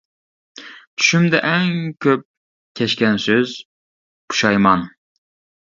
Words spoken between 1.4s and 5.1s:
ئەڭ كۆپ كەچكەن سۆز: پۇشايمان.